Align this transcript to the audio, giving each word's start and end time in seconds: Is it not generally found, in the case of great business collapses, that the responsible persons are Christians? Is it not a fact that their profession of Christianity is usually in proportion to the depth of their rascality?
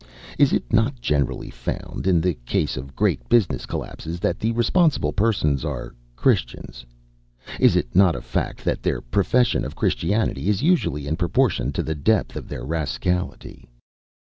Is 0.39 0.51
it 0.51 0.73
not 0.73 0.99
generally 0.99 1.51
found, 1.51 2.07
in 2.07 2.21
the 2.21 2.33
case 2.33 2.75
of 2.75 2.95
great 2.95 3.29
business 3.29 3.67
collapses, 3.67 4.19
that 4.19 4.39
the 4.39 4.51
responsible 4.53 5.13
persons 5.13 5.63
are 5.63 5.93
Christians? 6.15 6.83
Is 7.59 7.75
it 7.75 7.95
not 7.95 8.15
a 8.15 8.21
fact 8.23 8.65
that 8.65 8.81
their 8.81 8.99
profession 9.01 9.63
of 9.63 9.75
Christianity 9.75 10.49
is 10.49 10.63
usually 10.63 11.05
in 11.05 11.17
proportion 11.17 11.71
to 11.73 11.83
the 11.83 11.93
depth 11.93 12.35
of 12.35 12.47
their 12.49 12.65
rascality? 12.65 13.69